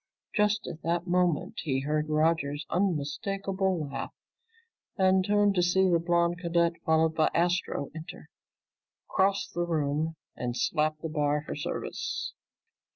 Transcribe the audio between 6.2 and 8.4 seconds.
cadet, followed by Astro, enter,